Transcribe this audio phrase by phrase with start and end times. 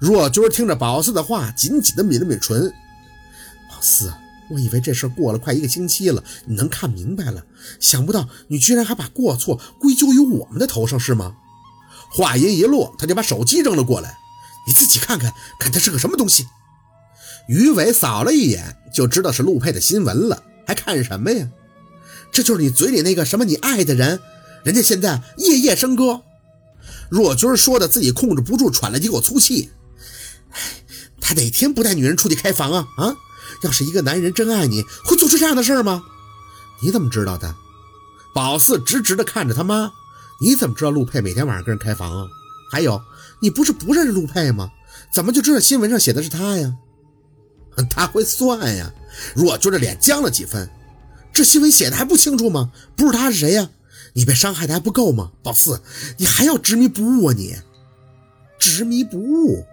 [0.00, 2.72] 若军听着宝四的话，紧紧的抿了抿唇。
[3.68, 4.10] 宝四，
[4.48, 7.44] 我以为这事过了快一个星期了，你能看明白了，
[7.78, 11.36] 想不到你居然还把过错归咎于我们的头上，是吗？
[12.10, 14.16] 话音一落，他就把手机扔了过来。
[14.66, 16.46] 你自己看看，看他是个什么东西。
[17.46, 21.46] 于伟扫了一眼，就知道是陆佩的新闻了，还看什么呀？
[22.32, 24.20] 这就是你嘴里那个什么你爱的人，
[24.64, 26.22] 人家现在夜夜笙歌。
[27.10, 29.70] 若军说的自己控制不住，喘了几口粗气。
[31.30, 32.88] 他哪天不带女人出去开房啊？
[32.96, 33.16] 啊！
[33.62, 36.02] 要是一个男人真爱你，会做出这样的事吗？
[36.82, 37.54] 你怎么知道的？
[38.34, 39.92] 宝四直直的看着他妈。
[40.40, 42.26] 你怎么知道陆佩每天晚上跟人开房啊？
[42.72, 43.00] 还有，
[43.40, 44.72] 你不是不认识陆佩吗？
[45.12, 46.74] 怎么就知道新闻上写的是他呀？
[47.88, 48.92] 他会算呀！
[49.36, 50.68] 若军的脸僵了几分。
[51.32, 52.72] 这新闻写的还不清楚吗？
[52.96, 53.70] 不是他是谁呀？
[54.14, 55.30] 你被伤害的还不够吗？
[55.44, 55.80] 宝四，
[56.16, 57.32] 你还要执迷不悟啊？
[57.36, 57.56] 你
[58.58, 59.64] 执迷不悟，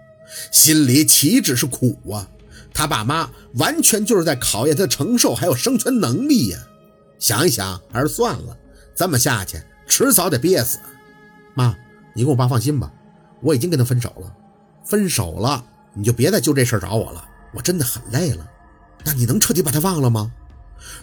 [0.51, 2.27] 心里岂止是苦啊！
[2.73, 6.59] 他爸妈完全就是在考验他的承受还有生存能力呀！
[7.17, 8.55] 想一想，还是算了，
[8.95, 9.61] 这么下去。
[9.87, 10.77] 迟早得憋死，
[11.55, 11.75] 妈，
[12.13, 12.91] 你跟我爸放心吧，
[13.41, 14.31] 我已经跟他分手了，
[14.85, 18.45] 分手了，你就别再就这事找我了，我真的很累了。
[19.05, 20.31] 那你能彻底把他忘了吗？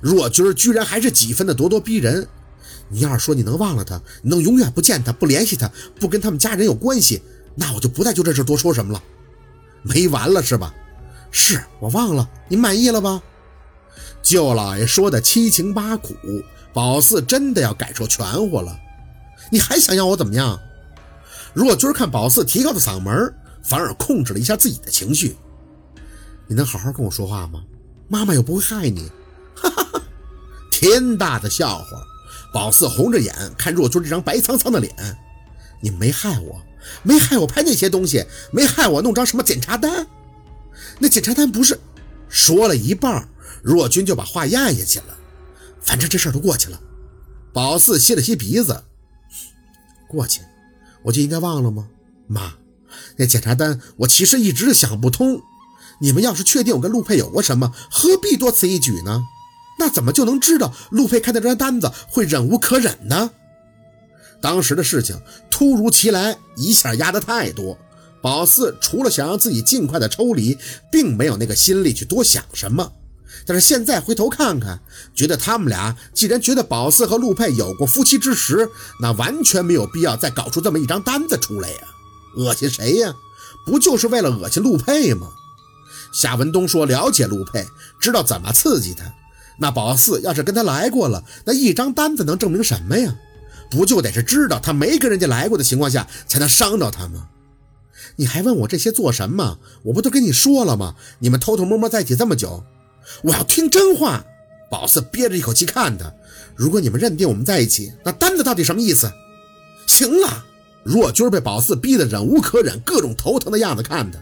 [0.01, 2.29] 若军居然还是几分的咄咄逼人。
[2.89, 7.23] 你要是说你能忘了他，你能永远不见他，不联系他，不跟他们家人有关系，
[7.57, 9.03] 那我就不再就这事多说什么了。
[9.85, 10.75] 没完了是吧？
[11.31, 13.23] 是我忘了，你满意了吧？
[14.23, 16.15] 舅老爷说的七情八苦。
[16.73, 18.77] 宝四真的要感受全乎了，
[19.49, 20.59] 你还想要我怎么样？
[21.53, 25.37] 若军看宝四提高的嗓门，反而控制了一下自己的情绪。
[26.49, 27.63] 你能好好跟我说话吗？
[28.09, 29.09] 妈妈又不会害你。
[29.55, 30.03] 哈哈哈，
[30.73, 31.87] 天大的笑话！
[32.53, 34.93] 宝四红着眼看若军这张白苍苍的脸。
[35.81, 36.61] 你没害我，
[37.03, 40.07] 没害我拍那些东西，没害我弄张什么检查单。
[40.99, 41.79] 那检查单不是……
[42.29, 43.29] 说了一半，
[43.63, 45.17] 若君就把话咽下去了。
[45.81, 46.81] 反正这事儿都过去了，
[47.53, 48.83] 宝四吸了吸鼻子，
[50.09, 50.41] 过去，
[51.05, 51.89] 我就应该忘了吗？
[52.27, 52.55] 妈，
[53.17, 55.43] 那检查单我其实一直想不通，
[56.01, 59.23] 你们要是确定我跟陆佩有过什么，何必多此一举呢？
[59.79, 63.31] 那怎么就能知道陆佩开的这张单子会忍无可忍呢？
[64.45, 65.19] 当时的事情
[65.51, 67.79] 突如其来，一下压得太多，
[68.21, 70.59] 宝四除了想让自己尽快的抽离，
[70.93, 72.93] 并没有那个心力去多想什么。
[73.47, 74.79] 但是现在回头看看，
[75.15, 78.69] 觉得他们俩既然觉得宝四和陆佩有过夫妻之实，
[79.01, 81.77] 那完全没有必要再搞出这么一张单子出来呀！
[82.37, 83.15] 恶心谁呀？
[83.65, 85.27] 不就是为了恶心陆佩吗？
[86.13, 87.67] 夏文东说了解陆佩，
[87.99, 89.11] 知道怎么刺激他。
[89.59, 93.15] 那宝四要是跟他来过了，那一张单子能证明什么呀？
[93.75, 97.29] 不就得是知道他没跟人家来过的情况下才能伤着他吗？
[98.17, 99.59] 你还问我这些做什么？
[99.83, 100.95] 我不都跟你说了吗？
[101.19, 102.63] 你们偷偷摸摸在一起这么久。
[103.23, 104.25] 我要听真话，
[104.71, 106.13] 宝四憋着一口气看他。
[106.55, 109.13] 如果你们认定我们在一起，那单子到底什么意思？
[109.87, 110.45] 行了，
[110.85, 114.21] 若军被宝四逼得忍无可忍，各种头疼的样子看他。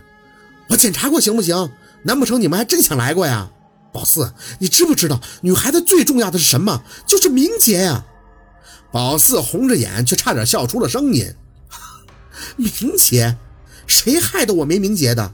[0.69, 1.71] 我检查过，行不行？
[2.05, 3.51] 难不成你们还真想来过呀？
[3.93, 6.83] 宝四，你知不知道女孩子最重要的是什么？
[7.07, 8.07] 就是名节呀！
[8.93, 11.35] 宝四红着眼，却差点笑出了声音。
[12.57, 13.37] 名节？
[13.87, 15.33] 谁害得我没名节的？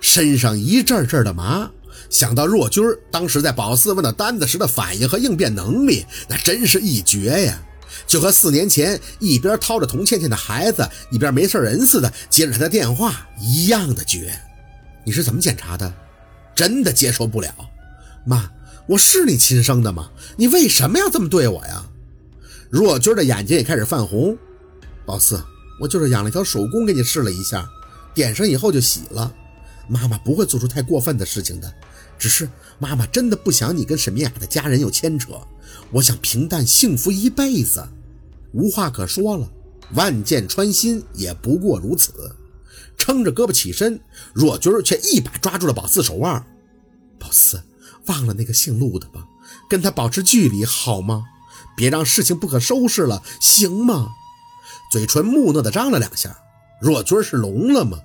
[0.00, 1.70] 身上一阵阵的麻。
[2.10, 7.62] 想到若君当时在宝四问到单子时的反应和应变能力，那真是一绝呀！
[8.06, 14.38] 就和四年前一边掏着童倩倩的孩子，一边没事人似的接着她的电话一样的绝。
[15.04, 15.92] 你是怎么检查的？
[16.54, 17.54] 真的接受不了，
[18.24, 18.50] 妈，
[18.86, 20.10] 我是你亲生的吗？
[20.36, 21.84] 你为什么要这么对我呀？
[22.70, 24.36] 若军的眼睛也开始泛红。
[25.04, 25.42] 宝四，
[25.80, 27.68] 我就是养了一条手工给你试了一下，
[28.14, 29.32] 点上以后就洗了。
[29.88, 31.72] 妈妈不会做出太过分的事情的。
[32.18, 35.32] 只是妈妈真的不想你跟沈明雅的家人有牵扯，
[35.90, 37.86] 我想平淡幸福一辈子，
[38.52, 39.48] 无话可说了。
[39.94, 42.12] 万箭穿心也不过如此。
[42.96, 44.00] 撑着胳膊起身，
[44.32, 46.44] 若军却一把抓住了宝四手腕。
[47.18, 47.62] 宝四，
[48.06, 49.24] 忘了那个姓陆的吧，
[49.68, 51.22] 跟他保持距离好吗？
[51.76, 54.08] 别让事情不可收拾了，行吗？
[54.90, 56.38] 嘴唇木讷的张了两下。
[56.80, 57.98] 若君是聋了吗？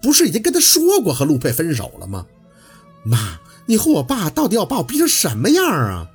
[0.00, 2.26] 不是已经跟他说过和陆佩分手了吗？
[3.04, 3.38] 妈。
[3.68, 6.08] 你和我爸到底要把我逼成什么样啊？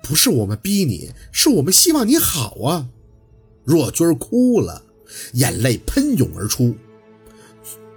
[0.00, 2.86] 不是我们逼你，是我们希望你好啊！
[3.64, 4.84] 若君哭了，
[5.32, 6.76] 眼泪喷涌而出。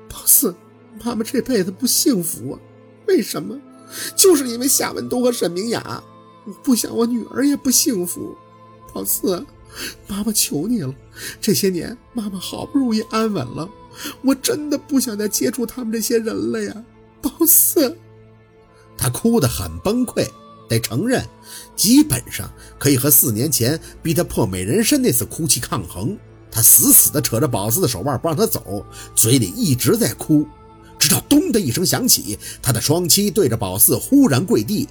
[0.10, 0.56] 宝四，
[1.04, 2.60] 妈妈这辈子不幸福啊！
[3.08, 3.56] 为什么？
[4.16, 6.04] 就是因为夏文东和沈明雅，
[6.48, 8.36] 我不想我女儿也不幸福。
[8.98, 9.46] 宝四，
[10.08, 10.92] 妈妈求你了，
[11.40, 13.70] 这些年妈妈好不容易安稳了，
[14.24, 16.84] 我真的不想再接触他们这些人了呀，
[17.22, 17.96] 宝四。
[18.98, 20.28] 他哭得很崩溃，
[20.68, 21.24] 得承认，
[21.76, 26.18] 基本上可以和四年前逼他破美人参那次哭泣抗衡。
[26.50, 28.84] 他死死地扯着宝四的手腕不让他走，
[29.14, 30.48] 嘴里一直在哭，
[30.98, 34.90] 直到咚的一声响起，他的双膝对着宝四忽然跪地：“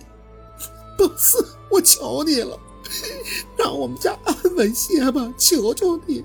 [0.97, 2.57] 宝四，我求你了，
[3.57, 6.25] 让我们家安稳些吧，求求你，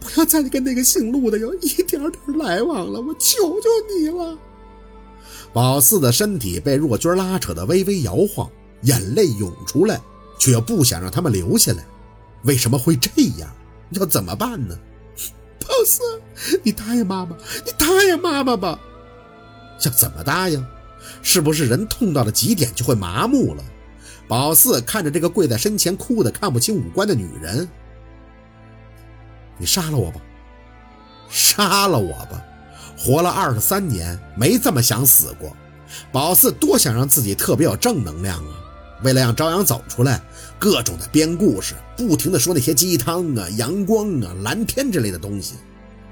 [0.00, 4.38] 不要再跟那个姓陆的有一点点来往了，我求求你了。”
[5.52, 8.50] 宝四的身体被若君拉扯得微微摇晃，
[8.82, 10.00] 眼泪涌出来，
[10.38, 11.86] 却又不想让他们留下来。
[12.44, 13.50] 为什么会这样？
[13.90, 14.78] 要怎么办呢？
[15.60, 16.02] 宝四，
[16.62, 18.78] 你答应妈妈，你答应妈妈吧。
[19.84, 20.64] 要怎么答应？
[21.22, 23.64] 是不是人痛到了极点就会麻木了？
[24.28, 27.68] 宝四看着这个跪在身前哭得看不清五官的女人，
[29.56, 30.20] 你杀了我吧，
[31.28, 32.42] 杀了我吧。
[32.98, 35.54] 活了二十三年，没这么想死过。
[36.10, 38.54] 宝四多想让自己特别有正能量啊！
[39.02, 40.20] 为了让朝阳走出来，
[40.58, 45.54] 各种的编故事，不停的说那些鸡汤啊、阳光啊、蓝天之类的东西。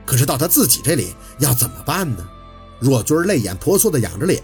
[0.05, 2.29] 可是到他自己这里要怎么办呢？
[2.79, 4.43] 若君泪眼婆娑的仰着脸，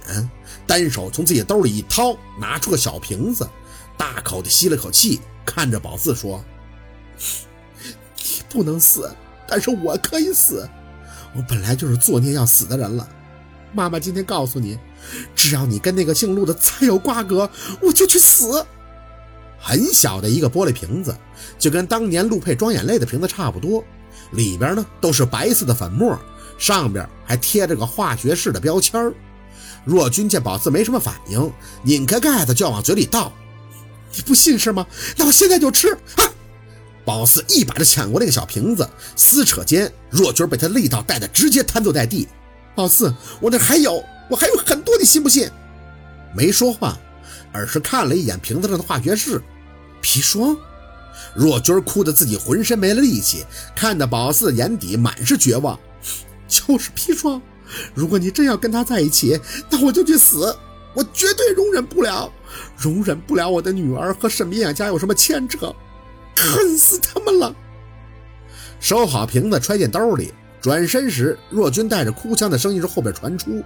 [0.67, 3.46] 单手从自己兜里一掏，拿出个小瓶子，
[4.00, 6.43] 大口的吸了口气，看着宝四说
[8.17, 9.14] ：“你 不能死，
[9.47, 10.67] 但是我可以死。”
[11.37, 13.06] 我本来就是作孽要死的人了，
[13.75, 14.79] 妈妈今天告诉你，
[15.37, 17.50] 只要你跟那个姓陆的再有瓜葛，
[17.82, 18.64] 我就去死。
[19.58, 21.14] 很小的一个玻璃瓶子，
[21.58, 23.85] 就跟当年陆佩装眼泪的瓶子差不多，
[24.31, 26.19] 里边呢都是白色的粉末，
[26.58, 29.12] 上边还贴着个化学式的标签。
[29.85, 33.31] 若君见宝四没什么反应，拧开盖子就要往嘴里倒，
[34.17, 34.87] 你不信是吗？
[35.17, 36.25] 那我现在就吃啊！
[37.05, 42.29] 宝四一把就抢过那个小瓶子，撕扯间，若君被他力道带的直接瘫坐在地。
[42.75, 45.51] 宝四，我那还有，我还有很多，你信不信？
[46.35, 46.97] 没说话，
[47.53, 49.43] 而是看了一眼瓶子上的化学式，
[50.03, 50.56] 砒霜。
[51.35, 55.79] 若君哭得自己浑身没了力气，看得宝四眼底满是绝望。
[56.47, 57.41] 就是砒霜，
[57.95, 60.56] 如果你真要跟他在一起，那我就去死，
[60.95, 62.33] 我绝对容忍不了，
[62.77, 65.75] 容忍不了我的女儿和沈明远家有什么牵扯。
[66.37, 67.55] 恨死他们了！
[68.81, 73.63] 收好瓶子，揣进兜里，转身时，若君带着哭腔的声音从后边传出：“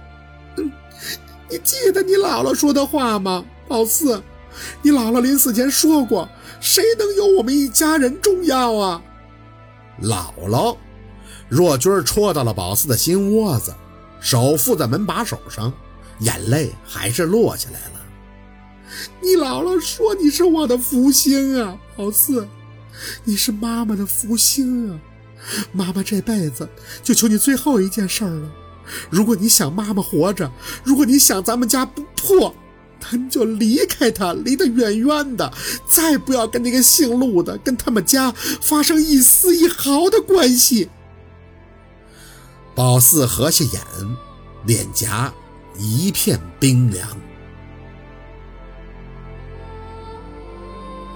[1.49, 4.21] 你记得你姥姥说的话吗，宝四？
[4.81, 6.27] 你姥姥临死前说过，
[6.59, 9.01] 谁能有我们一家人重要啊？”
[10.03, 10.75] 姥姥，
[11.47, 13.73] 若君戳到了宝四的心窝子，
[14.19, 15.71] 手附在门把手上，
[16.19, 18.01] 眼泪还是落下来了。
[19.21, 22.47] 你姥姥说你是我的福星啊，宝四。
[23.25, 24.99] 你是妈妈的福星啊！
[25.73, 26.69] 妈妈这辈子
[27.03, 28.49] 就求你最后一件事了。
[29.09, 30.49] 如果你想妈妈活着，
[30.81, 32.55] 如果你想咱们家不破，
[33.01, 35.51] 那你就离开他，离得远远的，
[35.85, 38.31] 再不要跟那个姓陆的、跟他们家
[38.61, 40.89] 发生一丝一毫的关系。
[42.73, 43.81] 宝四合下眼，
[44.65, 45.33] 脸颊
[45.77, 47.07] 一片冰凉。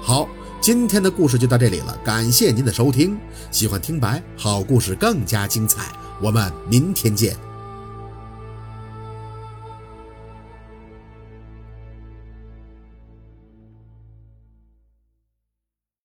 [0.02, 0.28] 好。
[0.62, 3.18] 今天的故事就到这里了，感谢您的收听。
[3.50, 5.90] 喜欢听白好故事更加精彩，
[6.22, 7.34] 我们明天见。